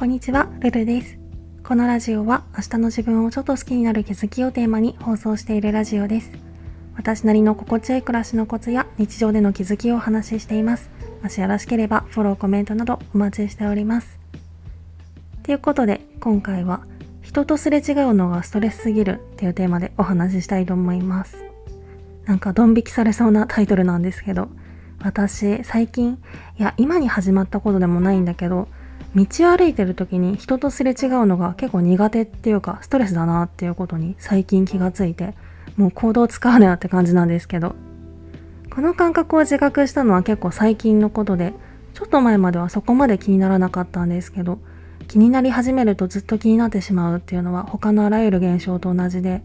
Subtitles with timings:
[0.00, 1.18] こんにちは、ルルです。
[1.62, 6.32] このラジオは明日の自分をちょっと好きになる気づきをテーマに放送しているラジオです。
[6.96, 10.88] 私なりの心地よい暮らしのコツや日常での気づきをお話ししています。
[11.22, 14.18] もしよろしければフォロー、コメントなどお待ちしております。
[15.42, 16.80] ということで今回は
[17.20, 21.44] 人とすれ違うのがストレスすぎるっていうテーマでお話ししたいと思います。
[22.24, 24.48] なんかドン引きされそうなタイトルなんですけど、
[25.02, 26.18] 私最近、
[26.58, 28.66] いや今に始まったことでもないんだけど、
[29.14, 35.34] 道を歩いてる時に人とすれ違うのが結構苦手っていうかストレスだなっていうことに最近気がついて
[35.76, 37.74] もう行動使うなよって感じなんですけど
[38.72, 41.54] この感覚を自覚したのは結構最近のことで
[41.94, 44.58] ちょっと前まではそこまで気にならなかったんですけど
[45.08, 49.42] 気になり始めるとずっと気になってしまうっていうのは他のあらゆる現象と同じで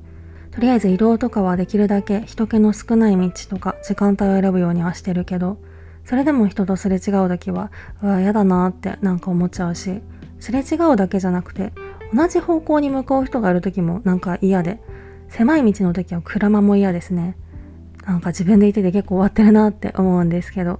[0.51, 5.57] とりあえず移動とかはできるだけ人気の少ない道とか時間帯を選ぶようにはしてるけど
[6.05, 10.01] それでも人とすれ違う時はうわ嫌だなってなんか思っちゃうし
[10.39, 11.73] すれ違うだけじゃなくて
[12.13, 14.79] 同じ方向に向かう人がいる時もなんか嫌で
[15.29, 17.35] 狭い道の時は車も嫌ですね。
[18.05, 20.79] なんか自分でいてて結構終わってるなって思うんですけど。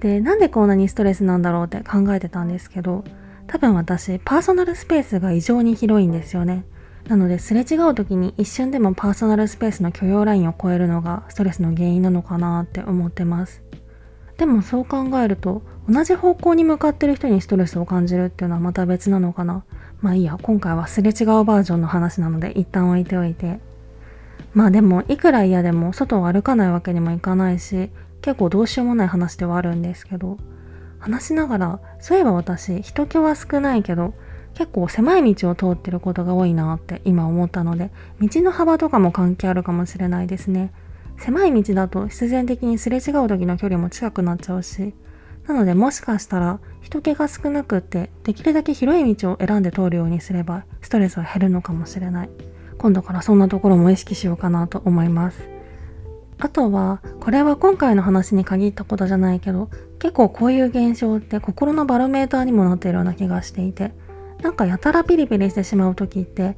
[0.00, 3.04] でなんでこんなにストレスなんだろうって考えてたんですけど
[3.46, 6.64] 多分私パーソナルスペースが異常に広いんですよね。
[7.08, 13.62] なのですれ違う時に一瞬でもパーソナルスペースの許容ラインを超えるのがストレスの原因なのかなって思ってます。
[14.42, 19.62] でもそう考えると同じ方向に向かってる人にストレスを感じるっていうのはまた別なのかな。
[20.00, 23.60] まあいいや今回はすれ違うバージョンの話なので一旦置いておいて。
[24.52, 27.90] まあでもいくら嫌でも外を歩かないわけにもいかないし
[28.20, 30.38] 結構どうしようもない話ではあるんですけど。
[30.98, 34.12] 話しながらそういえば私人気は少ないけど
[34.54, 37.90] 結構狭い道を通ってることが多いなって今思ったので
[38.20, 40.72] 道の幅とかも関係あるかもしれないですね。
[41.18, 44.94] 狭い道だと必然的にすれ違う時の距離も近くなっちゃうし
[45.46, 52.30] なのでもしかしたら人気が少なくってできるだけ広い道を選んで通るようにすればストレスは減るのかもしれない。
[52.78, 55.48] 今度からそんなところも意識しようかなと思います。
[56.38, 59.70] あとはこれは今回の話に限ったことじゃないけど
[60.00, 63.92] 結構こういう現象って心のバロメーターにもなっているような気がしていて
[64.42, 66.56] なんかやたらピリピリしてしまう時って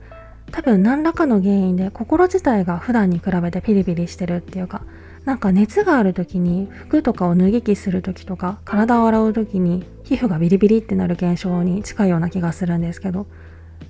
[0.51, 4.83] 多分何らかの原因で心自体が普段に比べてピリピリしてるっていうか
[5.25, 13.27] なんか熱がある時に服とかを脱ぎ着する時とか体を洗う時に皮膚がビリビリってなる現象に近いような気がするんですけど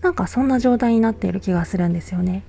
[0.01, 2.45] なんかそんな状態になっている気がするんですよね。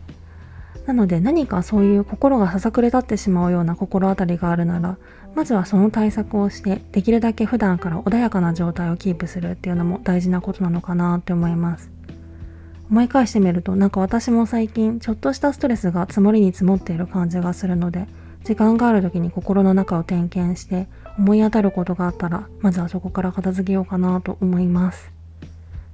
[0.86, 4.98] なので何かそういう心がささくれ立ってしまうような心当たりがあるなら
[5.34, 11.94] まずはその対策をしてできるだけ普段から穏やかな状態をキープするっていうのも大事なことなのかなって思います。
[12.90, 18.07] 思い返してみるとなんか私も最近ちょっとしたストレスが積もりに積もっている感じがするので
[18.44, 20.88] 時間がある時に心の中を点検して
[21.18, 25.12] 思い当たることがあったらまずはそこから片付けようかなと思います。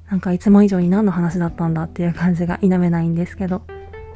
[0.10, 3.62] なんかいつも以上に何の話だったんだっていう感じが否めないんですけど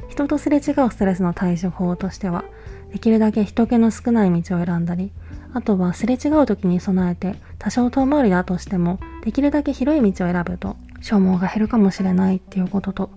[0.08, 2.44] 人とすれ違うストレスの対処法としては
[2.92, 5.10] できるだけ人気の少ない道を選んだり
[5.54, 10.76] あとはすれ違う時に備えて多少遠回りだとしてもできるだけ広い道を選ぶと
[11.06, 13.10] 消耗が減るかもしれないっていうことと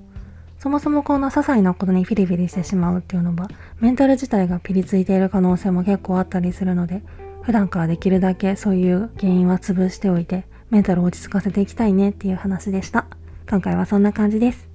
[0.60, 7.02] そもそもこんな些細なことにフィリフィリしてしまうっていうのはメンタル自体がピリついている可能性も結構あったりするので
[7.42, 13.08] 普段からできるだけそういう原因は潰しておいてメンタルを落ち着かせていきたいねっていう話でした。
[13.50, 14.70] 今回はそんな感じです。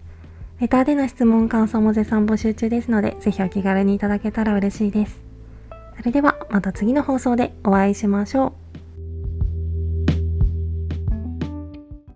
[0.58, 5.22] レターでの質問感想も絶賛募集中ですのでぜひお気軽にいただけたら嬉しいです。
[5.96, 8.63] それではまた次の放送でお会いしましょう。